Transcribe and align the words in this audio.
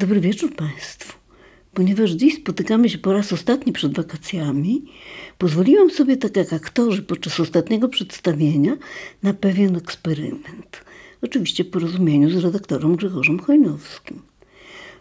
Dobry 0.00 0.20
wieczór 0.20 0.54
Państwu. 0.56 1.18
Ponieważ 1.74 2.10
dziś 2.10 2.36
spotykamy 2.36 2.88
się 2.88 2.98
po 2.98 3.12
raz 3.12 3.32
ostatni 3.32 3.72
przed 3.72 3.96
wakacjami, 3.96 4.84
pozwoliłam 5.38 5.90
sobie, 5.90 6.16
tak 6.16 6.36
jak 6.36 6.52
aktorzy 6.52 7.02
podczas 7.02 7.40
ostatniego 7.40 7.88
przedstawienia, 7.88 8.76
na 9.22 9.34
pewien 9.34 9.76
eksperyment. 9.76 10.84
Oczywiście 11.22 11.64
w 11.64 11.70
porozumieniu 11.70 12.30
z 12.30 12.44
redaktorem 12.44 12.96
Grzegorzem 12.96 13.38
Chojnowskim. 13.38 14.22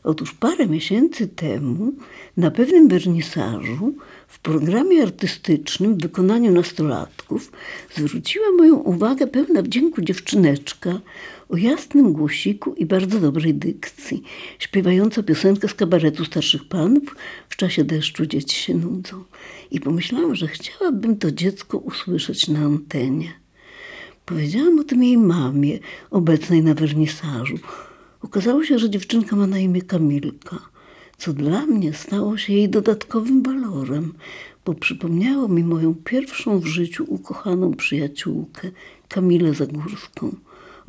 Otóż 0.04 0.34
parę 0.34 0.68
miesięcy 0.68 1.28
temu 1.28 1.94
na 2.38 2.52
pewnym 2.52 2.88
wernisażu 2.88 3.94
w 4.28 4.40
programie 4.40 5.04
artystycznym 5.04 5.96
w 5.96 6.02
wykonaniu 6.02 6.52
nastolatków 6.52 7.52
zwróciła 7.96 8.52
moją 8.58 8.76
uwagę 8.76 9.28
pełna 9.28 9.62
wdzięku 9.62 10.02
dziewczyneczka 10.02 11.00
o 11.50 11.58
jasnym 11.58 12.14
głosiku 12.14 12.74
i 12.74 12.86
bardzo 12.86 13.20
dobrej 13.20 13.54
dykcji, 13.54 14.24
śpiewająca 14.60 15.24
piosenkę 15.24 15.68
z 15.68 15.74
kabaretu 15.74 16.26
starszych 16.26 16.68
panów 16.68 17.16
w 17.50 17.56
czasie 17.56 17.84
deszczu 17.84 18.26
dzieci 18.26 18.56
się 18.56 18.76
nudzą. 18.76 19.24
I 19.72 19.80
pomyślałam, 19.80 20.36
że 20.36 20.48
chciałabym 20.48 21.18
to 21.18 21.32
dziecko 21.32 21.78
usłyszeć 21.78 22.48
na 22.48 22.60
antenie. 22.60 23.34
Powiedziałam 24.26 24.80
o 24.80 24.84
tym 24.84 25.04
jej 25.04 25.18
mamie, 25.18 25.80
obecnej 26.12 26.64
na 26.64 26.74
wernisażu. 26.74 27.60
Okazało 28.22 28.64
się, 28.64 28.80
że 28.80 28.90
dziewczynka 28.90 29.36
ma 29.36 29.48
na 29.48 29.60
imię 29.60 29.82
Kamilka, 29.82 30.60
co 31.18 31.34
dla 31.34 31.66
mnie 31.66 31.94
stało 31.94 32.38
się 32.38 32.54
jej 32.54 32.70
dodatkowym 32.70 33.44
walorem, 33.44 34.14
bo 34.66 34.74
przypomniało 34.74 35.48
mi 35.48 35.64
moją 35.64 35.96
pierwszą 35.96 36.60
w 36.60 36.66
życiu 36.66 37.06
ukochaną 37.08 37.74
przyjaciółkę, 37.74 38.72
Kamilę 39.08 39.54
Zagórską, 39.54 40.36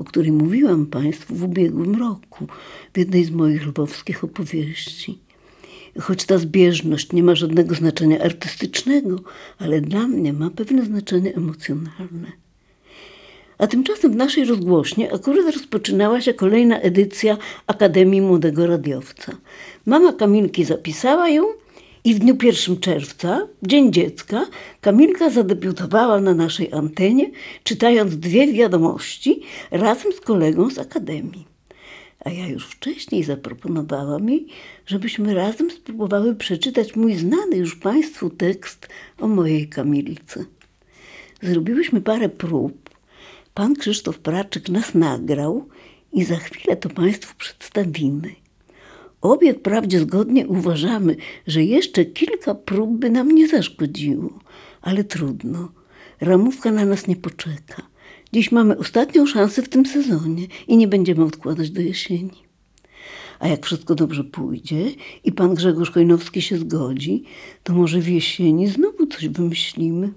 o 0.00 0.04
której 0.04 0.32
mówiłam 0.32 0.86
Państwu 0.86 1.34
w 1.34 1.45
ubiegłym 1.45 1.95
roku 2.00 2.46
w 2.92 2.98
jednej 2.98 3.24
z 3.24 3.30
moich 3.30 3.66
lwowskich 3.66 4.24
opowieści. 4.24 5.18
Choć 6.00 6.24
ta 6.24 6.38
zbieżność 6.38 7.12
nie 7.12 7.23
ma 7.23 7.34
żadnego 7.34 7.74
znaczenia 7.74 8.21
artystycznego, 8.21 9.16
ale 9.59 9.80
dla 9.80 10.09
mnie 10.09 10.32
ma 10.32 10.51
pewne 10.51 10.84
znaczenie 10.84 11.34
emocjonalne. 11.34 12.32
A 13.59 13.66
tymczasem 13.66 14.12
w 14.12 14.16
naszej 14.16 14.45
rozgłośnie 14.45 15.12
akurat 15.15 15.54
rozpoczynała 15.54 16.21
się 16.21 16.34
kolejna 16.34 16.80
edycja 16.80 17.37
Akademii 17.66 18.21
Młodego 18.21 18.66
Radiowca. 18.66 19.32
Mama 19.87 20.12
Kamilki 20.12 20.65
zapisała 20.65 21.28
ją 21.28 21.45
i 22.04 22.15
w 22.15 22.18
dniu 22.18 22.37
1 22.43 22.80
czerwca, 22.80 23.48
Dzień 23.62 23.93
Dziecka, 23.93 24.46
Kamilka 24.80 25.30
zadebiutowała 25.30 26.20
na 26.20 26.34
naszej 26.34 26.73
antenie, 26.73 27.30
czytając 27.65 28.16
dwie 28.16 28.52
wiadomości 28.52 29.43
razem 29.70 30.12
z 30.12 30.21
kolegą 30.21 30.71
z 30.71 30.78
Akademii. 30.78 31.46
A 32.24 32.30
ja 32.30 32.46
już 32.48 32.66
wcześniej 32.66 33.24
zaproponowałam 33.24 34.28
jej, 34.28 34.46
żebyśmy 34.87 35.34
razem 35.34 35.71
spróbowały 35.71 36.34
przeczytać 36.34 36.96
mój 36.96 37.15
znany 37.15 37.56
już 37.56 37.76
Państwu 37.76 38.30
tekst 38.30 38.88
o 39.18 39.28
mojej 39.28 39.68
Kamilce. 39.68 40.45
Zrobiłyśmy 41.43 42.01
parę 42.01 42.28
prób. 42.28 42.90
Pan 43.54 43.74
Krzysztof 43.74 44.18
Praczyk 44.18 44.68
nas 44.68 44.95
nagrał 44.95 45.68
i 46.12 46.24
za 46.24 46.37
chwilę 46.37 46.76
to 46.76 46.88
Państwu 46.88 47.34
przedstawimy. 47.38 48.40
Obie 49.23 49.54
wprawdzie 49.54 50.01
zgodnie 50.01 50.49
uważamy, 50.49 51.16
że 51.46 51.65
jeszcze 51.65 52.04
kilka 52.04 52.54
prób 52.54 52.90
by 52.90 53.10
nam 53.10 53.32
nie 53.32 53.49
zaszkodziło, 53.49 54.38
ale 54.82 55.04
trudno. 55.04 55.73
Ramówka 56.21 56.73
na 56.73 56.85
nas 56.85 57.07
nie 57.07 57.16
poczeka. 57.16 57.82
Dziś 58.32 58.52
mamy 58.52 58.79
ostatnią 58.79 59.27
szansę 59.27 59.62
w 59.62 59.68
tym 59.68 59.87
sezonie 59.87 60.46
i 60.68 60.77
nie 60.77 60.88
będziemy 60.88 61.24
odkładać 61.24 61.71
do 61.71 61.80
jesieni. 61.80 62.43
A 63.38 63.49
jak 63.49 63.66
wszystko 63.66 63.95
dobrze 63.95 64.25
pójdzie 64.25 64.91
i 65.25 65.32
pan 65.32 65.55
Grzegorz 65.55 65.91
Chojnowski 65.91 66.43
się 66.43 66.59
zgodzi, 66.59 67.25
to 67.62 67.72
może 67.72 68.00
w 68.00 68.09
jesieni 68.09 68.69
znowu 68.69 69.06
coś 69.06 69.28
wymyślimy. 69.28 70.12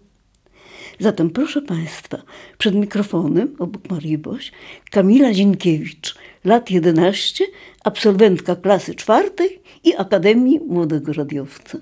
Zatem 1.00 1.30
proszę 1.30 1.62
Państwa, 1.62 2.17
przed 2.58 2.76
mikrofonem 2.76 3.56
obok 3.60 3.89
Marii 3.89 4.17
Boś 4.17 4.52
Kamila 4.92 5.33
Zinkiewicz, 5.33 6.16
lat 6.45 6.71
11, 6.71 7.45
absolwentka 7.83 8.55
klasy 8.55 8.95
czwartej 8.95 9.61
i 9.83 9.95
Akademii 9.95 10.59
Młodego 10.59 11.14
Radiowca. 11.14 11.77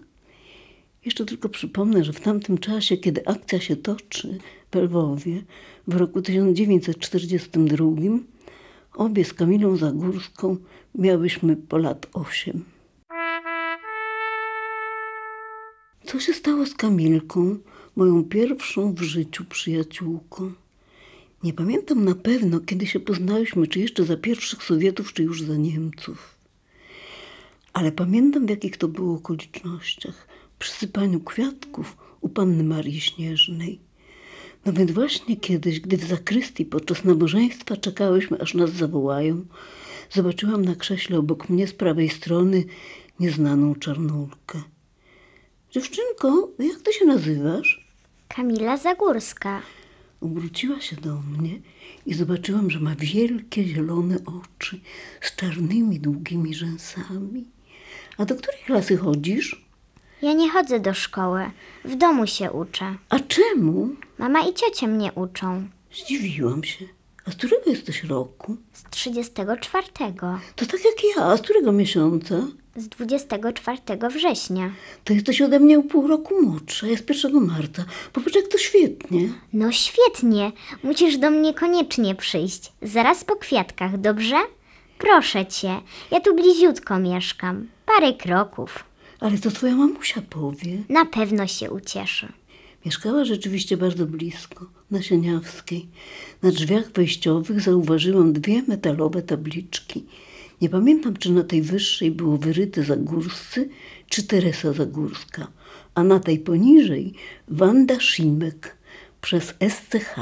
Jeszcze 1.06 1.26
tylko 1.26 1.50
przypomnę, 1.50 2.04
że 2.04 2.14
w 2.14 2.20
tamtym 2.20 2.58
czasie, 2.58 2.98
kiedy 2.98 3.26
akcja 3.26 3.60
się 3.60 3.76
toczy 3.76 4.38
w 4.72 4.76
Lwowie 4.76 5.44
w 5.88 5.96
roku 5.96 6.22
1942, 6.22 7.86
obie 8.96 9.26
z 9.26 9.34
Kamilą 9.34 9.76
Zagórską 9.78 10.58
miałyśmy 10.96 11.56
po 11.56 11.78
lat 11.78 12.08
8. 12.14 12.66
Co 16.06 16.20
się 16.20 16.34
stało 16.34 16.66
z 16.66 16.76
Kamilką, 16.76 17.58
moją 17.96 18.24
pierwszą 18.24 18.94
w 18.94 19.02
życiu 19.02 19.46
przyjaciółką? 19.46 20.52
Nie 21.44 21.54
pamiętam 21.54 22.06
na 22.06 22.16
pewno, 22.16 22.60
kiedy 22.60 22.88
się 22.88 23.00
poznałyśmy, 23.00 23.68
czy 23.68 23.80
jeszcze 23.80 24.04
za 24.04 24.18
pierwszych 24.18 24.64
Sowietów, 24.64 25.14
czy 25.14 25.24
już 25.24 25.42
za 25.42 25.56
Niemców. 25.56 26.36
Ale 27.74 27.92
pamiętam, 27.92 28.46
w 28.46 28.50
jakich 28.50 28.78
to 28.78 28.88
było 28.88 29.16
okolicznościach. 29.16 30.28
Przy 30.60 30.72
sypaniu 30.72 31.20
kwiatków 31.20 31.98
u 32.22 32.30
panny 32.30 32.64
Marii 32.64 33.02
Śnieżnej. 33.02 33.80
Nawet 34.66 34.92
właśnie 34.92 35.38
kiedyś, 35.38 35.80
gdy 35.80 35.98
w 35.98 36.04
zakrystii 36.04 36.66
podczas 36.66 37.04
nabożeństwa 37.04 37.78
czekałyśmy, 37.78 38.42
aż 38.42 38.54
nas 38.54 38.72
zawołają, 38.72 39.46
zobaczyłam 40.10 40.66
na 40.66 40.76
krześle 40.76 41.20
obok 41.20 41.50
mnie 41.50 41.68
z 41.68 41.74
prawej 41.74 42.10
strony 42.10 42.64
nieznaną 43.20 43.76
czarnulkę. 43.76 44.62
Dziewczynko, 45.72 46.50
jak 46.60 46.82
ty 46.82 46.94
się 46.94 47.06
nazywasz? 47.06 47.88
Kamila 48.28 48.78
Zagórska. 48.78 49.62
Obróciła 50.22 50.82
się 50.82 50.96
do 50.96 51.16
mnie 51.16 51.60
i 52.06 52.14
zobaczyłam, 52.14 52.70
że 52.72 52.80
ma 52.80 52.96
wielkie 52.96 53.68
zielone 53.68 54.16
oczy 54.26 54.80
z 55.22 55.36
czarnymi, 55.36 56.00
długimi 56.00 56.54
rzęsami. 56.56 57.46
A 58.18 58.26
do 58.26 58.36
której 58.36 58.60
klasy 58.66 58.98
chodzisz? 58.98 59.66
Ja 60.22 60.34
nie 60.34 60.50
chodzę 60.52 60.80
do 60.80 60.94
szkoły. 60.94 61.52
W 61.86 61.96
domu 61.96 62.28
się 62.28 62.52
uczę. 62.52 62.96
A 63.10 63.20
czemu? 63.20 63.90
Mama 64.18 64.40
i 64.42 64.54
ciocie 64.54 64.88
mnie 64.88 65.12
uczą. 65.12 65.68
Zdziwiłam 65.94 66.64
się. 66.64 66.86
A 67.26 67.32
z 67.32 67.36
którego 67.36 67.72
jesteś 67.72 68.04
roku? 68.04 68.58
Z 68.74 68.84
34. 68.90 69.88
To 70.56 70.66
tak 70.66 70.86
jak 70.86 71.16
ja. 71.18 71.24
A 71.24 71.38
z 71.38 71.42
którego 71.42 71.72
miesiąca? 71.72 72.48
Z 72.76 72.88
24 72.88 73.80
września. 74.10 74.72
To 75.04 75.14
jesteś 75.14 75.42
ode 75.42 75.60
mnie 75.60 75.80
o 75.80 75.84
pół 75.84 76.08
roku 76.08 76.42
młodsza. 76.42 76.88
Jest 76.88 77.10
1 77.10 77.46
marca. 77.46 77.86
Popatrz, 78.14 78.36
jak 78.36 78.48
to 78.48 78.58
świetnie. 78.58 79.30
No 79.54 79.72
świetnie. 79.72 80.52
Musisz 80.84 81.18
do 81.18 81.30
mnie 81.32 81.54
koniecznie 81.54 82.16
przyjść. 82.16 82.72
Zaraz 82.82 83.24
po 83.24 83.36
kwiatkach, 83.36 83.98
dobrze? 84.02 84.36
Proszę 84.98 85.46
cię. 85.46 85.82
Ja 86.12 86.20
tu 86.20 86.36
bliziutko 86.36 87.00
mieszkam. 87.00 87.68
Parę 87.86 88.14
kroków. 88.14 88.84
Ale 89.20 89.38
to 89.38 89.52
twoja 89.52 89.76
mamusia 89.76 90.22
powie. 90.30 90.78
Na 90.90 91.06
pewno 91.06 91.48
się 91.48 91.72
ucieszy. 91.72 92.28
Mieszkała 92.86 93.26
rzeczywiście 93.26 93.78
bardzo 93.78 94.06
blisko, 94.06 94.66
na 94.92 95.02
Sieniawskiej. 95.02 95.88
Na 96.44 96.52
drzwiach 96.52 96.92
wejściowych 96.92 97.62
zauważyłam 97.62 98.34
dwie 98.34 98.62
metalowe 98.68 99.22
tabliczki. 99.22 100.06
Nie 100.62 100.70
pamiętam, 100.70 101.18
czy 101.18 101.32
na 101.32 101.44
tej 101.44 101.62
wyższej 101.62 102.12
było 102.12 102.38
wyryte 102.38 102.84
Zagórscy, 102.84 103.70
czy 104.10 104.24
Teresa 104.24 104.74
Zagórska, 104.74 105.48
a 105.96 106.04
na 106.04 106.20
tej 106.20 106.40
poniżej 106.40 107.14
Wanda 107.48 108.00
Szimek 108.00 108.78
przez 109.22 109.54
SCH. 109.70 110.16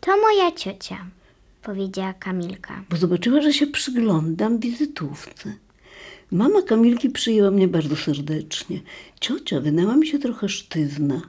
To 0.00 0.16
moja 0.16 0.52
ciocia, 0.52 1.06
powiedziała 1.62 2.12
Kamilka. 2.12 2.84
Bo 2.90 2.96
zobaczyła, 2.96 3.42
że 3.42 3.52
się 3.52 3.66
przyglądam 3.66 4.58
wizytówce. 4.58 5.52
Mama 6.32 6.62
Kamilki 6.62 7.10
przyjęła 7.10 7.50
mnie 7.50 7.68
bardzo 7.68 7.96
serdecznie. 7.96 8.80
Ciocia 9.20 9.60
wydała 9.60 9.96
mi 9.96 10.06
się 10.06 10.18
trochę 10.18 10.48
sztywna. 10.48 11.20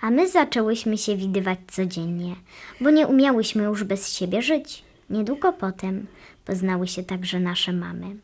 A 0.00 0.10
my 0.10 0.28
zaczęłyśmy 0.28 0.98
się 0.98 1.16
widywać 1.16 1.58
codziennie, 1.70 2.36
bo 2.80 2.90
nie 2.90 3.06
umiałyśmy 3.06 3.62
już 3.62 3.84
bez 3.84 4.12
siebie 4.12 4.42
żyć. 4.42 4.82
Niedługo 5.10 5.52
potem 5.52 6.06
poznały 6.48 6.88
się 6.88 7.02
także 7.02 7.40
nasze 7.40 7.72
mamy 7.72 8.16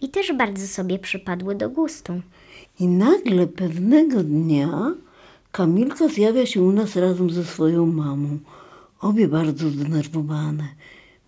i 0.00 0.08
też 0.08 0.32
bardzo 0.32 0.66
sobie 0.66 0.98
przypadły 0.98 1.54
do 1.54 1.70
gustu. 1.70 2.20
I 2.80 2.86
nagle 2.88 3.46
pewnego 3.46 4.22
dnia 4.22 4.94
Kamilka 5.52 6.08
zjawia 6.08 6.46
się 6.46 6.62
u 6.62 6.72
nas 6.72 6.96
razem 6.96 7.30
ze 7.30 7.44
swoją 7.44 7.86
mamą. 7.86 8.38
Obie 9.00 9.28
bardzo 9.28 9.68
zdenerwowane. 9.68 10.68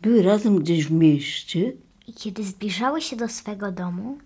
Były 0.03 0.23
razem 0.23 0.59
gdzieś 0.59 0.87
w 0.87 0.93
mieście. 0.93 1.73
I 2.07 2.13
kiedy 2.13 2.45
zbliżały 2.45 3.01
się 3.01 3.17
do 3.17 3.29
swego 3.29 3.73
domu, 3.73 4.19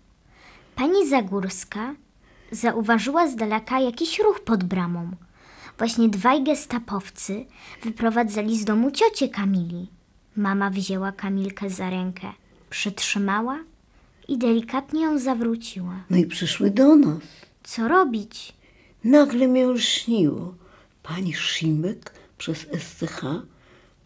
pani 0.76 1.08
Zagórska 1.08 1.94
zauważyła 2.52 3.28
z 3.28 3.36
daleka 3.36 3.80
jakiś 3.80 4.18
ruch 4.18 4.40
pod 4.40 4.64
bramą. 4.64 5.10
Właśnie 5.78 6.08
dwaj 6.08 6.44
gestapowcy 6.44 7.46
wyprowadzali 7.82 8.58
z 8.58 8.64
domu 8.64 8.90
ciocię 8.90 9.28
Kamili. 9.28 10.01
Mama 10.36 10.70
wzięła 10.70 11.12
Kamilkę 11.12 11.70
za 11.70 11.90
rękę, 11.90 12.32
przytrzymała 12.70 13.58
i 14.28 14.38
delikatnie 14.38 15.02
ją 15.02 15.18
zawróciła. 15.18 16.04
No 16.10 16.16
i 16.16 16.26
przyszły 16.26 16.70
do 16.70 16.96
nas. 16.96 17.22
Co 17.62 17.88
robić? 17.88 18.52
Nagle 19.04 19.48
mnie 19.48 19.66
olśniło. 19.66 20.54
Pani 21.02 21.34
Szymek 21.34 22.12
przez 22.38 22.58
SCH 22.58 23.20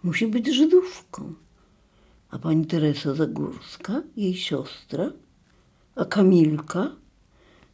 musi 0.03 0.27
być 0.27 0.55
Żydówką. 0.55 1.35
A 2.31 2.39
pani 2.39 2.67
Teresa 2.67 3.15
Zagórska, 3.15 4.03
jej 4.17 4.37
siostra, 4.37 5.13
a 5.97 6.05
Kamilka 6.05 6.97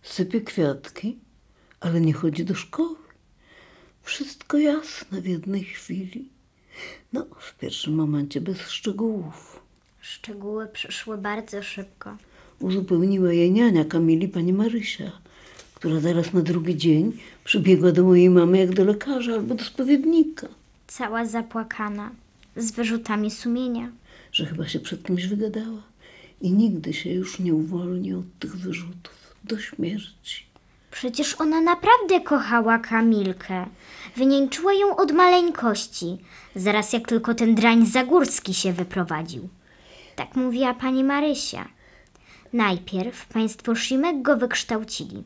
sypie 0.02 0.40
kwiatki, 0.40 1.18
ale 1.80 2.00
nie 2.00 2.12
chodzi 2.12 2.44
do 2.44 2.54
szkoły. 2.54 2.96
Wszystko 4.02 4.58
jasne 4.58 5.20
w 5.22 5.26
jednej 5.26 5.64
chwili. 5.64 6.28
No, 7.12 7.26
w 7.38 7.54
pierwszym 7.58 7.94
momencie 7.94 8.40
bez 8.40 8.70
szczegółów. 8.70 9.60
Szczegóły 10.00 10.66
przyszły 10.66 11.18
bardzo 11.18 11.62
szybko. 11.62 12.16
Uzupełniła 12.60 13.32
jej 13.32 13.50
niania 13.52 13.84
Kamili 13.84 14.28
pani 14.28 14.52
Marysia, 14.52 15.12
która 15.74 16.00
zaraz 16.00 16.32
na 16.32 16.40
drugi 16.40 16.76
dzień 16.76 17.12
przybiegła 17.44 17.92
do 17.92 18.04
mojej 18.04 18.30
mamy 18.30 18.58
jak 18.58 18.74
do 18.74 18.84
lekarza 18.84 19.32
albo 19.32 19.54
do 19.54 19.64
spowiednika, 19.64 20.48
Cała 20.86 21.24
zapłakana, 21.26 22.10
z 22.56 22.70
wyrzutami 22.70 23.30
sumienia. 23.30 23.90
że 24.32 24.46
chyba 24.46 24.68
się 24.68 24.80
przed 24.80 25.04
kimś 25.06 25.26
wygadała 25.26 25.82
i 26.40 26.52
nigdy 26.52 26.92
się 26.92 27.10
już 27.12 27.38
nie 27.38 27.54
uwolni 27.54 28.14
od 28.14 28.24
tych 28.38 28.56
wyrzutów 28.56 29.34
do 29.44 29.58
śmierci. 29.58 30.44
Przecież 30.92 31.40
ona 31.40 31.60
naprawdę 31.60 32.20
kochała 32.20 32.78
Kamilkę. 32.78 33.66
Wynięczyła 34.16 34.72
ją 34.72 34.96
od 34.96 35.12
maleńkości, 35.12 36.18
zaraz 36.56 36.92
jak 36.92 37.08
tylko 37.08 37.34
ten 37.34 37.54
drań 37.54 37.86
Zagórski 37.86 38.54
się 38.54 38.72
wyprowadził. 38.72 39.48
Tak 40.16 40.36
mówiła 40.36 40.74
pani 40.74 41.04
Marysia. 41.04 41.68
Najpierw 42.52 43.26
państwo 43.26 43.74
Szymek 43.74 44.22
go 44.22 44.36
wykształcili, 44.36 45.24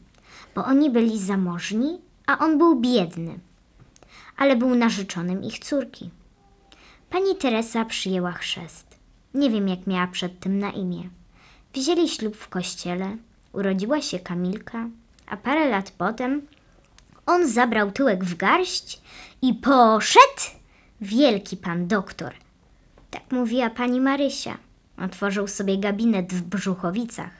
bo 0.54 0.64
oni 0.64 0.90
byli 0.90 1.18
zamożni, 1.18 2.00
a 2.26 2.38
on 2.38 2.58
był 2.58 2.80
biedny. 2.80 3.38
Ale 4.36 4.56
był 4.56 4.74
narzeczonym 4.74 5.44
ich 5.44 5.58
córki. 5.58 6.10
Pani 7.10 7.36
Teresa 7.36 7.84
przyjęła 7.84 8.32
chrzest. 8.32 8.86
Nie 9.34 9.50
wiem, 9.50 9.68
jak 9.68 9.86
miała 9.86 10.06
przed 10.06 10.40
tym 10.40 10.58
na 10.58 10.70
imię. 10.70 11.02
Wzięli 11.74 12.08
ślub 12.08 12.36
w 12.36 12.48
kościele, 12.48 13.16
urodziła 13.52 14.00
się 14.00 14.18
Kamilka, 14.18 14.88
a 15.26 15.36
parę 15.36 15.68
lat 15.68 15.90
potem 15.90 16.46
on 17.26 17.48
zabrał 17.48 17.90
tyłek 17.90 18.24
w 18.24 18.36
garść 18.36 19.00
i 19.42 19.54
poszedł 19.54 20.42
wielki 21.00 21.56
pan 21.56 21.86
doktor. 21.86 22.34
Tak 23.10 23.22
mówiła 23.30 23.70
pani 23.70 24.00
Marysia. 24.00 24.58
Otworzył 24.98 25.48
sobie 25.48 25.78
gabinet 25.78 26.32
w 26.32 26.42
Brzuchowicach. 26.42 27.30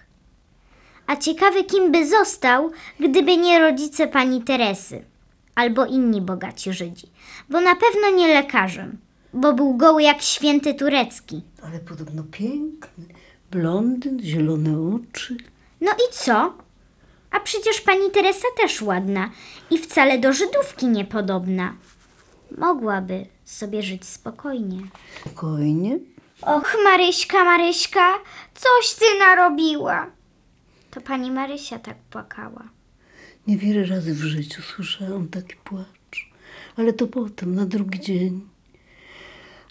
A 1.06 1.16
ciekawy, 1.16 1.64
kim 1.64 1.92
by 1.92 2.08
został, 2.08 2.70
gdyby 3.00 3.36
nie 3.36 3.58
rodzice 3.58 4.08
pani 4.08 4.42
Teresy 4.42 5.04
albo 5.54 5.86
inni 5.86 6.20
bogaci 6.20 6.72
Żydzi, 6.72 7.06
bo 7.50 7.60
na 7.60 7.74
pewno 7.76 8.10
nie 8.16 8.28
lekarzem, 8.28 8.98
bo 9.34 9.52
był 9.52 9.76
goły 9.76 10.02
jak 10.02 10.22
święty 10.22 10.74
turecki. 10.74 11.42
Ale 11.62 11.78
podobno 11.78 12.22
piękny, 12.30 13.04
blondyn, 13.50 14.20
zielone 14.20 14.70
oczy. 14.94 15.36
No 15.80 15.92
i 15.92 16.12
co? 16.12 16.54
A 17.36 17.40
przecież 17.40 17.80
pani 17.80 18.10
Teresa 18.10 18.48
też 18.56 18.82
ładna 18.82 19.30
i 19.70 19.78
wcale 19.78 20.18
do 20.18 20.32
Żydówki 20.32 20.86
niepodobna. 20.86 21.74
Mogłaby 22.58 23.26
sobie 23.44 23.82
żyć 23.82 24.04
spokojnie. 24.04 24.80
Spokojnie, 25.20 25.98
Och, 26.42 26.76
Maryśka, 26.84 27.44
Maryśka, 27.44 28.12
coś 28.54 28.94
ty 28.94 29.04
narobiła. 29.18 30.06
To 30.90 31.00
pani 31.00 31.30
Marysia 31.30 31.78
tak 31.78 31.96
płakała. 32.10 32.62
Niewiele 33.46 33.86
razy 33.86 34.14
w 34.14 34.18
życiu 34.18 34.62
słyszałam 34.62 35.28
taki 35.28 35.56
płacz, 35.64 36.30
ale 36.76 36.92
to 36.92 37.06
potem, 37.06 37.54
na 37.54 37.66
drugi 37.66 38.00
dzień. 38.00 38.48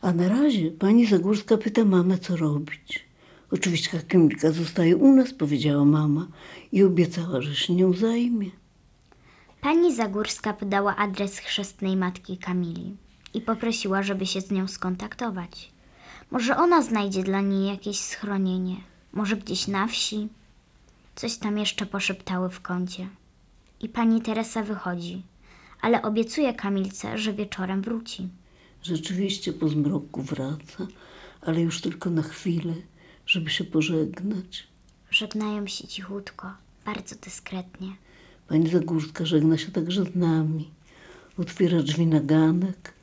A 0.01 0.11
na 0.11 0.29
razie 0.29 0.71
pani 0.71 1.05
Zagórska 1.05 1.57
pyta 1.57 1.85
mamę, 1.85 2.17
co 2.17 2.35
robić. 2.35 3.05
Oczywiście 3.51 3.99
Kamilka 4.07 4.51
zostaje 4.51 4.97
u 4.97 5.15
nas, 5.15 5.33
powiedziała 5.33 5.85
mama 5.85 6.27
i 6.71 6.83
obiecała, 6.83 7.41
że 7.41 7.55
się 7.55 7.73
nią 7.73 7.93
zajmie. 7.93 8.49
Pani 9.61 9.95
Zagórska 9.95 10.53
podała 10.53 10.95
adres 10.95 11.37
chrzestnej 11.37 11.97
matki 11.97 12.37
Kamili 12.37 12.95
i 13.33 13.41
poprosiła, 13.41 14.03
żeby 14.03 14.25
się 14.25 14.41
z 14.41 14.51
nią 14.51 14.67
skontaktować. 14.67 15.71
Może 16.31 16.57
ona 16.57 16.81
znajdzie 16.81 17.23
dla 17.23 17.41
niej 17.41 17.67
jakieś 17.67 17.99
schronienie, 17.99 18.75
może 19.13 19.37
gdzieś 19.37 19.67
na 19.67 19.87
wsi. 19.87 20.29
Coś 21.15 21.37
tam 21.37 21.57
jeszcze 21.57 21.85
poszeptały 21.85 22.49
w 22.49 22.61
kącie. 22.61 23.07
I 23.81 23.89
pani 23.89 24.21
Teresa 24.21 24.63
wychodzi, 24.63 25.23
ale 25.81 26.01
obiecuje 26.01 26.53
Kamilce, 26.53 27.17
że 27.17 27.33
wieczorem 27.33 27.81
wróci. 27.81 28.29
Rzeczywiście 28.83 29.53
po 29.53 29.67
zmroku 29.67 30.21
wraca, 30.21 30.87
ale 31.41 31.61
już 31.61 31.81
tylko 31.81 32.09
na 32.09 32.21
chwilę, 32.21 32.73
żeby 33.25 33.49
się 33.49 33.63
pożegnać. 33.63 34.67
Żegnają 35.11 35.67
się 35.67 35.87
cichutko, 35.87 36.51
bardzo 36.85 37.15
dyskretnie. 37.15 37.95
Pani 38.47 38.69
Zagórska 38.69 39.25
żegna 39.25 39.57
się 39.57 39.71
także 39.71 40.03
z 40.03 40.15
nami. 40.15 40.69
Otwiera 41.37 41.83
drzwi 41.83 42.05
na 42.07 42.19
ganek. 42.19 42.93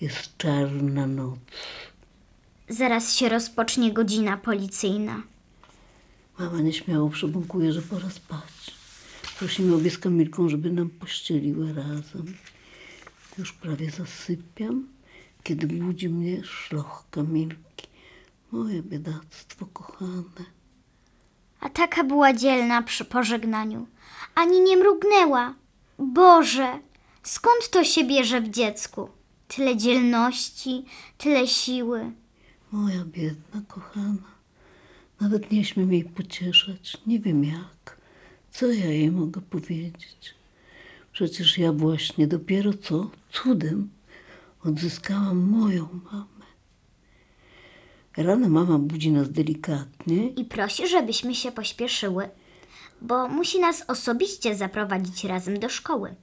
Jest 0.00 0.36
czarna 0.36 1.06
noc. 1.06 1.38
Zaraz 2.68 3.16
się 3.16 3.28
rozpocznie 3.28 3.92
godzina 3.92 4.36
policyjna. 4.36 5.22
Mama 6.38 6.60
nieśmiało 6.60 7.10
przebąkuje, 7.10 7.72
że 7.72 7.82
pora 7.82 8.10
spać. 8.10 8.74
Prosimy 9.38 9.74
obie 9.74 9.90
z 9.90 9.98
Kamilką, 9.98 10.48
żeby 10.48 10.70
nam 10.70 10.90
pościeliły 10.90 11.72
razem. 11.72 12.34
Już 13.38 13.52
prawie 13.52 13.90
zasypiam, 13.90 14.88
kiedy 15.42 15.66
budzi 15.66 16.08
mnie 16.08 16.44
szloch 16.44 17.04
Kamilki. 17.10 17.86
Moje 18.52 18.82
biedactwo 18.82 19.66
kochane. 19.66 20.44
A 21.60 21.68
taka 21.68 22.04
była 22.04 22.32
dzielna 22.32 22.82
przy 22.82 23.04
pożegnaniu. 23.04 23.86
Ani 24.34 24.60
nie 24.60 24.76
mrugnęła. 24.76 25.54
Boże, 25.98 26.78
skąd 27.22 27.70
to 27.70 27.84
się 27.84 28.04
bierze 28.04 28.40
w 28.40 28.48
dziecku? 28.50 29.08
Tyle 29.48 29.76
dzielności, 29.76 30.84
tyle 31.18 31.46
siły. 31.46 32.12
Moja 32.72 33.04
biedna 33.04 33.60
kochana. 33.68 34.30
Nawet 35.20 35.50
nie 35.50 35.64
śmiem 35.64 35.92
jej 35.92 36.04
pocieszać. 36.04 36.96
Nie 37.06 37.20
wiem 37.20 37.44
jak. 37.44 37.96
Co 38.50 38.66
ja 38.66 38.86
jej 38.86 39.10
mogę 39.10 39.40
powiedzieć? 39.40 40.34
Przecież 41.12 41.58
ja 41.58 41.72
właśnie 41.72 42.26
dopiero 42.26 42.74
co 42.74 43.10
cudem 43.32 43.90
odzyskałam 44.64 45.38
moją 45.38 45.88
mamę. 46.12 46.39
Rano 48.16 48.48
mama 48.48 48.78
budzi 48.78 49.10
nas 49.10 49.30
delikatnie 49.30 50.28
I 50.28 50.44
prosi, 50.44 50.88
żebyśmy 50.88 51.34
się 51.34 51.52
pośpieszyły, 51.52 52.28
bo 53.00 53.28
musi 53.28 53.60
nas 53.60 53.84
osobiście 53.88 54.54
zaprowadzić 54.54 55.24
razem 55.24 55.58
do 55.58 55.68
szkoły 55.68 56.14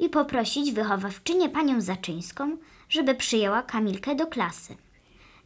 i 0.00 0.08
poprosić 0.08 0.72
wychowawczynię 0.72 1.48
panią 1.48 1.80
Zaczyńską, 1.80 2.56
żeby 2.88 3.14
przyjęła 3.14 3.62
Kamilkę 3.62 4.14
do 4.14 4.26
klasy. 4.26 4.76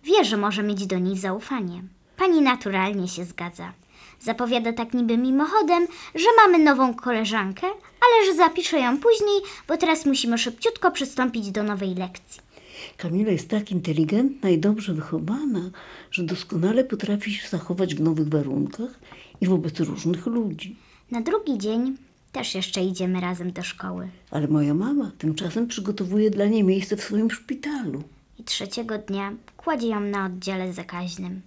Wie, 0.05 0.25
że 0.25 0.37
może 0.37 0.63
mieć 0.63 0.87
do 0.87 0.99
niej 0.99 1.19
zaufanie. 1.19 1.83
Pani 2.17 2.41
naturalnie 2.41 3.09
się 3.09 3.25
zgadza. 3.25 3.73
Zapowiada 4.21 4.73
tak 4.73 4.95
niby 4.95 5.19
mimochodem, 5.19 5.87
że 6.15 6.27
mamy 6.37 6.59
nową 6.65 6.95
koleżankę, 6.95 7.67
ale 8.01 8.27
że 8.27 8.35
zapisze 8.35 8.81
ją 8.81 8.99
później, 8.99 9.41
bo 9.69 9.77
teraz 9.77 10.07
musimy 10.07 10.39
szybciutko 10.39 10.91
przystąpić 10.91 11.51
do 11.51 11.63
nowej 11.63 11.95
lekcji. 11.95 12.50
Kamila 12.97 13.33
jest 13.33 13.49
tak 13.49 13.71
inteligentna 13.71 14.51
i 14.51 14.59
dobrze 14.59 14.95
wychowana, 14.95 15.71
że 16.11 16.23
doskonale 16.23 16.85
potrafi 16.85 17.33
się 17.33 17.49
zachować 17.49 17.95
w 17.95 18.01
nowych 18.01 18.29
warunkach 18.29 19.01
i 19.41 19.47
wobec 19.47 19.81
różnych 19.81 20.27
ludzi. 20.27 20.77
Na 21.11 21.21
drugi 21.21 21.59
dzień 21.59 21.97
też 22.33 22.55
jeszcze 22.55 22.85
idziemy 22.85 23.21
razem 23.21 23.53
do 23.53 23.63
szkoły. 23.63 24.09
Ale 24.31 24.49
moja 24.49 24.75
mama 24.75 25.13
tymczasem 25.19 25.67
przygotowuje 25.67 26.31
dla 26.31 26.47
niej 26.47 26.65
miejsce 26.65 26.97
w 26.97 27.03
swoim 27.05 27.31
szpitalu. 27.31 28.03
I 28.39 28.45
trzeciego 28.45 28.99
dnia 28.99 29.33
kładzie 29.57 29.89
ją 29.89 30.01
na 30.01 30.27
oddziale 30.27 30.73
zakaźnym, 30.73 31.41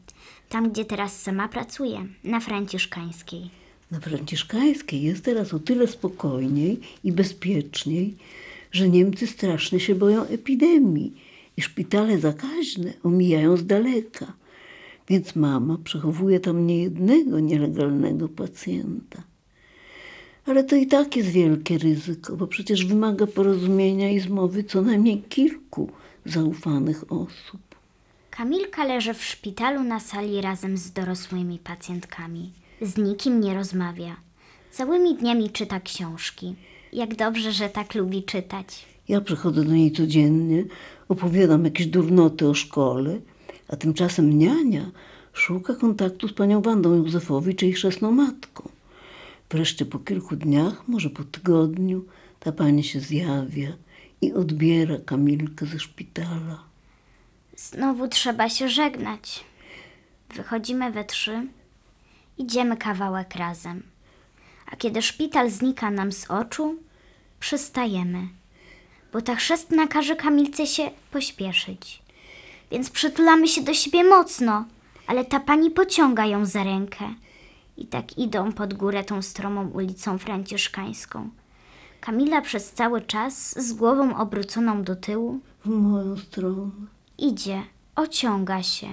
tam 0.50 0.72
gdzie 0.72 0.86
teraz 0.86 1.22
sama 1.22 1.48
pracuje, 1.48 2.06
na 2.24 2.40
Franciszkańskiej. 2.40 3.50
Na 3.92 4.00
Franciszkańskiej 4.00 5.02
jest 5.02 5.26
teraz 5.26 5.54
o 5.54 5.60
tyle 5.60 5.88
spokojniej 5.88 6.80
i 7.04 7.12
bezpieczniej, 7.12 8.16
że 8.72 8.90
Niemcy 8.90 9.28
strasznie 9.28 9.80
się 9.80 9.96
boją 9.96 10.24
epidemii 10.24 11.14
i 11.58 11.62
szpitale 11.62 12.20
zakaźne 12.20 12.94
omijają 13.04 13.58
z 13.58 13.66
daleka. 13.66 14.34
Więc 15.10 15.36
mama 15.36 15.78
przechowuje 15.84 16.40
tam 16.40 16.68
niejednego 16.68 17.40
nielegalnego 17.40 18.30
pacjenta. 18.30 19.24
Ale 20.46 20.64
to 20.64 20.76
i 20.76 20.88
tak 20.88 21.16
jest 21.16 21.30
wielkie 21.30 21.78
ryzyko, 21.78 22.36
bo 22.36 22.48
przecież 22.48 22.86
wymaga 22.86 23.28
porozumienia 23.28 24.12
i 24.12 24.20
zmowy 24.20 24.64
co 24.64 24.82
najmniej 24.82 25.22
kilku 25.22 25.92
zaufanych 26.26 27.12
osób. 27.12 27.62
Kamilka 28.30 28.84
leży 28.86 29.14
w 29.14 29.24
szpitalu 29.24 29.84
na 29.84 30.00
sali 30.00 30.42
razem 30.42 30.78
z 30.78 30.92
dorosłymi 30.92 31.60
pacjentkami. 31.60 32.52
Z 32.82 32.98
nikim 32.98 33.40
nie 33.40 33.54
rozmawia. 33.54 34.16
Całymi 34.72 35.16
dniami 35.16 35.50
czyta 35.50 35.80
książki. 35.80 36.56
Jak 36.94 37.16
dobrze, 37.16 37.52
że 37.52 37.70
tak 37.70 37.96
lubi 37.96 38.24
czytać. 38.24 38.86
Ja 39.08 39.22
przychodzę 39.22 39.64
do 39.64 39.74
niej 39.74 39.92
codziennie, 39.92 40.66
opowiadam 41.10 41.66
jakieś 41.66 41.88
durnoty 41.88 42.48
o 42.48 42.54
szkole, 42.54 43.20
a 43.68 43.76
tymczasem 43.76 44.38
niania 44.38 44.92
szuka 45.34 45.76
kontaktu 45.76 46.28
z 46.28 46.34
panią 46.34 46.62
Wandą 46.62 46.96
Józefowicz 46.96 47.62
i 47.62 47.66
jej 47.66 47.74
chrzestną 47.74 48.12
matką. 48.12 48.70
Wreszcie 49.50 49.86
po 49.86 50.00
kilku 50.00 50.36
dniach, 50.36 50.88
może 50.88 51.10
po 51.10 51.24
tygodniu, 51.24 52.06
ta 52.40 52.52
pani 52.52 52.84
się 52.84 53.00
zjawia 53.00 53.70
i 54.22 54.34
odbiera 54.34 54.98
Kamilkę 55.06 55.66
ze 55.66 55.80
szpitala. 55.80 56.64
Znowu 57.56 58.08
trzeba 58.08 58.50
się 58.50 58.70
żegnać. 58.70 59.44
Wychodzimy 60.36 60.92
we 60.92 61.04
trzy, 61.04 61.48
idziemy 62.38 62.78
kawałek 62.78 63.36
razem. 63.36 63.84
A 64.72 64.76
kiedy 64.76 65.02
szpital 65.02 65.50
znika 65.50 65.92
nam 65.92 66.12
z 66.12 66.32
oczu, 66.32 66.76
przystajemy, 67.40 68.28
bo 69.14 69.22
ta 69.22 69.36
chrzestna 69.36 69.88
każe 69.88 70.16
Kamilce 70.16 70.68
się 70.68 70.92
pośpieszyć. 71.12 72.02
Więc 72.72 72.90
przytulamy 72.90 73.48
się 73.48 73.62
do 73.62 73.74
siebie 73.74 74.04
mocno, 74.04 74.66
ale 75.08 75.26
ta 75.26 75.40
pani 75.40 75.72
pociąga 75.72 76.26
ją 76.26 76.46
za 76.46 76.64
rękę. 76.64 77.14
I 77.78 77.86
tak 77.86 78.18
idą 78.18 78.52
pod 78.52 78.74
górę 78.74 79.04
tą 79.04 79.22
stromą 79.22 79.70
ulicą 79.70 80.18
franciszkańską. 80.18 81.30
Kamila 82.02 82.42
przez 82.42 82.72
cały 82.72 83.02
czas 83.02 83.64
z 83.68 83.74
głową 83.74 84.18
obróconą 84.18 84.84
do 84.84 84.96
tyłu 84.96 85.40
W 85.66 85.70
moją 85.70 86.18
stronę. 86.18 86.72
idzie, 87.18 87.62
ociąga 87.96 88.64
się. 88.64 88.88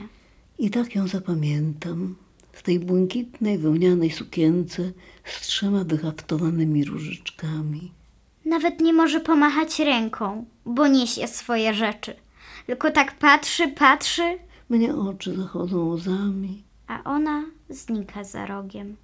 I 0.59 0.71
tak 0.71 0.95
ją 0.95 1.09
zapamiętam. 1.09 2.15
W 2.53 2.63
tej 2.63 2.81
błękitnej, 2.81 3.59
wełnianej 3.59 4.11
sukience 4.11 4.93
z 5.25 5.41
trzema 5.41 5.85
wyhaftowanymi 5.85 6.85
różyczkami. 6.85 7.93
Nawet 8.45 8.81
nie 8.81 8.93
może 8.93 9.21
pomachać 9.21 9.79
ręką, 9.79 10.45
bo 10.67 10.87
niesie 10.89 11.27
swoje 11.29 11.75
rzeczy. 11.75 12.15
Tylko 12.67 12.91
tak 12.91 13.19
patrzy, 13.19 13.69
patrzy, 13.69 14.23
Mnie 14.71 14.95
oczy 14.97 15.35
zachodzą 15.37 15.89
łzami. 15.89 16.63
a 16.87 17.03
ona 17.05 17.45
znika 17.71 18.25
za 18.25 18.47
rogiem. 18.47 18.97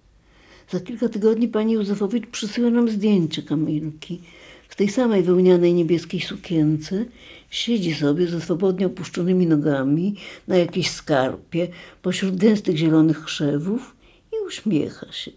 Za 0.70 0.80
kilka 0.80 1.08
tygodni 1.08 1.48
pani 1.48 1.72
Józefowicz 1.72 2.26
przysyła 2.26 2.70
nam 2.70 2.88
zdjęcie 2.88 3.42
Kamilki. 3.42 4.20
W 4.68 4.76
tej 4.76 4.88
samej 4.88 5.22
wełnianej 5.22 5.74
niebieskiej 5.74 6.20
sukience 6.20 7.04
siedzi 7.50 7.94
sobie 7.94 8.26
ze 8.26 8.40
swobodnie 8.40 8.86
opuszczonymi 8.86 9.46
nogami 9.46 10.16
na 10.48 10.56
jakiejś 10.56 10.90
skarpie 10.90 11.68
pośród 12.02 12.36
gęstych 12.36 12.76
zielonych 12.76 13.24
krzewów 13.24 13.96
i 14.32 14.46
uśmiecha 14.46 15.12
się. 15.12 15.30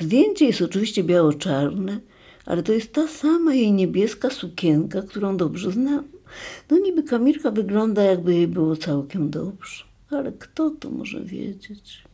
Zdjęcie 0.00 0.44
jest 0.46 0.62
oczywiście 0.62 1.04
biało-czarne, 1.04 2.00
ale 2.46 2.62
to 2.62 2.72
jest 2.72 2.92
ta 2.92 3.08
sama 3.08 3.54
jej 3.54 3.72
niebieska 3.72 4.30
sukienka, 4.30 5.02
którą 5.02 5.36
dobrze 5.36 5.70
znam. 5.70 6.04
No 6.70 6.78
niby 6.78 7.02
Kamilka 7.02 7.50
wygląda 7.50 8.02
jakby 8.02 8.34
jej 8.34 8.48
było 8.48 8.76
całkiem 8.76 9.30
dobrze, 9.30 9.84
ale 10.10 10.32
kto 10.32 10.70
to 10.70 10.90
może 10.90 11.20
wiedzieć? 11.20 12.04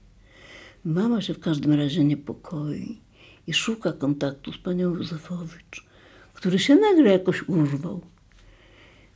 Mama 0.84 1.22
się 1.22 1.34
w 1.34 1.40
każdym 1.40 1.72
razie 1.72 2.04
niepokoi 2.04 2.98
i 3.46 3.52
szuka 3.54 3.92
kontaktu 3.92 4.52
z 4.52 4.58
panią 4.58 4.94
Józefowicz, 4.94 5.86
który 6.34 6.58
się 6.58 6.76
nagle 6.76 7.12
jakoś 7.12 7.48
urwał. 7.48 8.00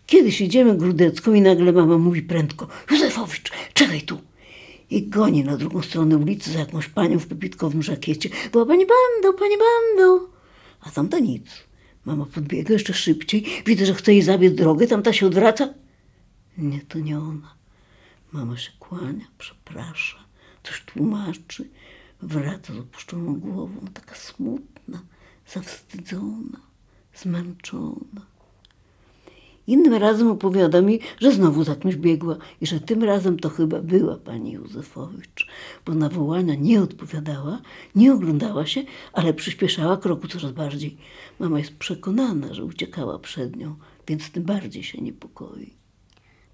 Kiedyś 0.07 0.41
idziemy 0.41 0.77
grudecką 0.77 1.35
i 1.35 1.41
nagle 1.41 1.73
mama 1.73 1.99
mówi 1.99 2.23
prędko 2.23 2.69
Józefowicz, 2.91 3.53
czekaj 3.75 4.03
tu! 4.03 4.19
I 4.91 5.03
goni 5.09 5.45
na 5.45 5.57
drugą 5.57 5.83
stronę 5.83 6.17
ulicy 6.17 6.53
za 6.53 6.59
jakąś 6.59 6.89
panią 6.89 7.19
w 7.19 7.27
pepitkowym 7.27 7.83
żakiecie. 7.83 8.31
Była 8.53 8.67
pani 8.67 8.87
bando, 8.87 9.39
pani 9.39 9.55
bando! 9.59 10.29
A 10.83 10.91
tamta 10.91 11.19
nic. 11.19 11.45
Mama 12.05 12.27
podbiega 12.27 12.73
jeszcze 12.73 12.95
szybciej. 12.95 13.47
Widzę, 13.67 13.87
że 13.87 13.95
chce 13.95 14.13
jej 14.13 14.23
zabiec 14.23 14.55
drogę. 14.55 14.87
Tamta 14.87 15.13
się 15.13 15.27
odwraca. 15.27 15.75
Nie, 16.59 16.81
to 16.81 16.99
nie 16.99 17.19
ona. 17.19 17.55
Mama 18.33 18.57
się 18.57 18.71
kłania, 18.79 19.27
przeprasza, 19.39 20.19
coś 20.63 20.83
tłumaczy, 20.85 21.69
wraca 22.23 22.75
z 22.75 22.79
opuszczoną 22.79 23.41
głową, 23.41 23.87
taka 23.95 24.15
smutna, 24.15 25.03
zawstydzona, 25.47 26.61
zmęczona. 27.15 28.27
Innym 29.73 29.95
razem 29.95 30.31
opowiada 30.31 30.83
mi, 30.83 31.01
że 31.21 31.33
znowu 31.33 31.65
za 31.65 31.77
kimś 31.77 31.97
biegła 31.97 32.37
i 32.61 32.67
że 32.67 32.81
tym 32.81 33.05
razem 33.05 33.39
to 33.39 33.49
chyba 33.49 33.83
była 33.83 34.17
pani 34.17 34.53
Józefowicz, 34.53 35.49
bo 35.87 35.95
na 35.95 36.09
wołania 36.09 36.55
nie 36.55 36.83
odpowiadała, 36.83 37.61
nie 37.95 38.13
oglądała 38.13 38.67
się, 38.67 38.83
ale 39.13 39.35
przyspieszała 39.35 39.97
kroku 39.97 40.29
coraz 40.29 40.53
bardziej. 40.53 40.97
Mama 41.41 41.59
jest 41.59 41.77
przekonana, 41.77 42.55
że 42.55 42.65
uciekała 42.65 43.19
przed 43.19 43.57
nią, 43.57 43.77
więc 44.09 44.31
tym 44.31 44.43
bardziej 44.43 44.83
się 44.83 45.03
niepokoi. 45.03 45.75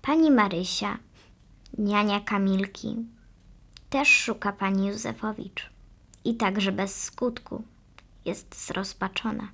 Pani 0.02 0.30
Marysia, 0.30 0.98
niania 1.78 2.20
Kamilki, 2.20 2.96
też 3.90 4.08
szuka 4.08 4.52
pani 4.52 4.86
Józefowicz. 4.86 5.70
I 6.24 6.34
także 6.34 6.72
bez 6.72 7.02
skutku. 7.04 7.62
Jest 8.24 8.66
zrozpaczona. 8.66 9.48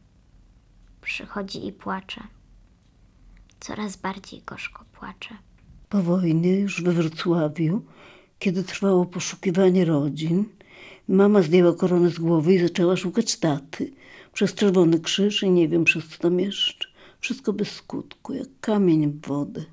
Przychodzi 1.01 1.67
i 1.67 1.73
płacze. 1.73 2.21
Coraz 3.67 3.97
bardziej 3.97 4.43
gorzko 4.47 4.85
płacze. 4.93 5.37
Po 5.89 6.03
wojnie, 6.03 6.61
już 6.61 6.83
we 6.83 6.93
Wrocławiu, 6.93 7.83
kiedy 8.39 8.65
trwało 8.65 9.07
poszukiwanie 9.07 9.85
rodzin, 9.85 10.45
mama 11.09 11.43
zdjęła 11.43 11.75
koronę 11.75 12.11
z 12.11 12.19
głowy 12.19 12.55
i 12.55 12.59
zaczęła 12.59 12.97
szukać 12.97 13.37
taty. 13.37 13.93
Przez 14.33 14.55
Czerwony 14.55 15.01
Krzyż 15.01 15.43
i 15.43 15.51
nie 15.51 15.69
wiem 15.69 15.85
przez 15.85 16.09
co 16.09 16.19
tam 16.19 16.41
jeszcze. 16.41 16.89
Wszystko 17.21 17.53
bez 17.53 17.71
skutku, 17.71 18.35
jak 18.35 18.49
kamień 18.61 19.13
w 19.13 19.27
wodę. 19.27 19.65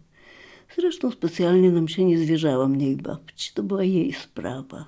Zresztą 0.75 1.11
specjalnie 1.11 1.71
nam 1.71 1.87
się 1.87 2.05
nie 2.05 2.17
zwierzała 2.17 2.67
mniej 2.67 2.95
babci. 2.95 3.51
To 3.53 3.63
była 3.63 3.83
jej 3.83 4.13
sprawa. 4.13 4.85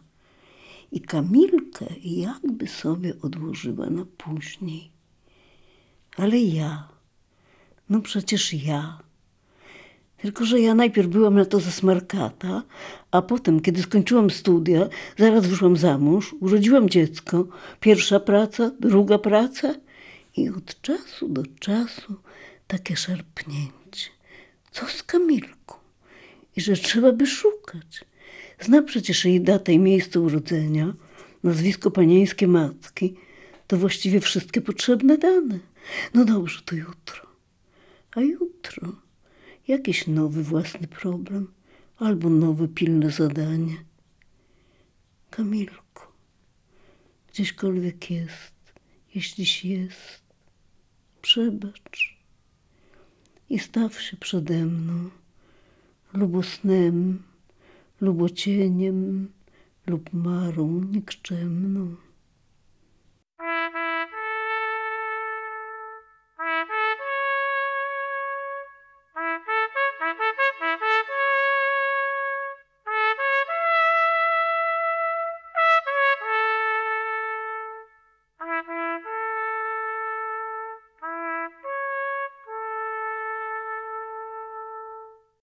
I 0.91 1.01
Kamilkę 1.01 1.85
jakby 2.03 2.67
sobie 2.67 3.13
odłożyła 3.21 3.89
na 3.89 4.05
później. 4.17 4.91
Ale 6.17 6.39
ja, 6.39 6.92
no 7.89 8.01
przecież 8.01 8.53
ja. 8.53 8.99
Tylko, 10.17 10.45
że 10.45 10.59
ja 10.59 10.75
najpierw 10.75 11.07
byłam 11.07 11.35
na 11.35 11.45
to 11.45 11.59
zasmarkata, 11.59 12.63
a 13.11 13.21
potem, 13.21 13.59
kiedy 13.59 13.81
skończyłam 13.81 14.29
studia, 14.29 14.89
zaraz 15.17 15.47
wyszłam 15.47 15.77
za 15.77 15.97
mąż, 15.97 16.35
urodziłam 16.39 16.89
dziecko. 16.89 17.47
Pierwsza 17.79 18.19
praca, 18.19 18.71
druga 18.79 19.17
praca 19.17 19.75
i 20.37 20.49
od 20.49 20.81
czasu 20.81 21.29
do 21.29 21.43
czasu 21.59 22.15
takie 22.67 22.95
szarpnięcie. 22.95 24.09
Co 24.71 24.87
z 24.87 25.03
Kamilką? 25.03 25.75
I 26.55 26.61
że 26.61 26.73
trzeba 26.73 27.11
by 27.11 27.27
szukać. 27.27 28.05
Zna 28.59 28.81
przecież 28.81 29.25
jej 29.25 29.41
datę 29.41 29.73
i 29.73 29.79
miejsce 29.79 30.19
urodzenia, 30.19 30.93
nazwisko 31.43 31.91
panieńskie 31.91 32.47
matki, 32.47 33.15
to 33.67 33.77
właściwie 33.77 34.19
wszystkie 34.19 34.61
potrzebne 34.61 35.17
dane. 35.17 35.59
No 36.13 36.25
dobrze, 36.25 36.61
to 36.65 36.75
jutro. 36.75 37.32
A 38.15 38.21
jutro 38.21 38.95
jakiś 39.67 40.07
nowy 40.07 40.43
własny 40.43 40.87
problem 40.87 41.53
albo 41.97 42.29
nowe 42.29 42.67
pilne 42.67 43.11
zadanie. 43.11 43.77
Kamilko, 45.29 46.13
gdzieśkolwiek 47.27 48.11
jest, 48.11 48.53
jeśliś 49.15 49.65
jest, 49.65 50.23
przebacz 51.21 52.17
i 53.49 53.59
staw 53.59 54.01
się 54.01 54.17
przede 54.17 54.65
mną 54.65 55.09
lub 56.13 56.45
snem, 56.45 57.23
lub 58.01 58.31
cieniem, 58.31 59.31
lub 59.87 60.13
marą 60.13 60.83
nikczemną. 60.83 61.95